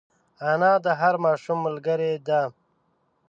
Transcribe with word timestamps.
انا 0.51 0.73
د 0.85 0.87
هر 1.01 1.15
ماشوم 1.25 1.57
ملګرې 1.67 2.13
ده 2.27 2.41